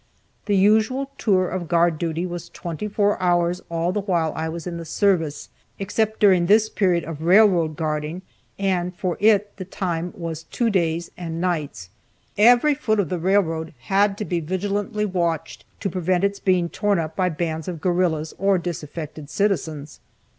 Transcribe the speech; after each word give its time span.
The 0.47 0.57
usual 0.57 1.11
tour 1.19 1.47
of 1.47 1.67
guard 1.67 1.99
duty 1.99 2.25
was 2.25 2.49
twenty 2.49 2.87
four 2.87 3.21
hours 3.21 3.61
all 3.69 3.91
the 3.91 4.01
while 4.01 4.33
I 4.35 4.49
was 4.49 4.65
in 4.65 4.77
the 4.77 4.83
service, 4.83 5.49
except 5.77 6.19
during 6.19 6.47
this 6.47 6.69
period 6.69 7.03
of 7.03 7.21
railroad 7.21 7.75
guarding, 7.75 8.23
and 8.57 8.95
for 8.95 9.15
it 9.19 9.55
the 9.57 9.63
time 9.65 10.11
was 10.17 10.41
two 10.41 10.71
days 10.71 11.11
and 11.17 11.39
nights. 11.39 11.91
Every 12.35 12.73
foot 12.73 12.99
of 12.99 13.09
the 13.09 13.19
railroad 13.19 13.75
had 13.81 14.17
to 14.17 14.25
be 14.25 14.39
vigilantly 14.39 15.05
watched 15.05 15.65
to 15.81 15.89
prevent 15.91 16.23
its 16.23 16.39
being 16.39 16.67
torn 16.67 16.97
up 16.97 17.15
by 17.15 17.29
bands 17.29 17.67
of 17.67 17.79
guerrillas 17.79 18.33
or 18.39 18.57
disaffected 18.57 19.29
citizens. 19.29 19.99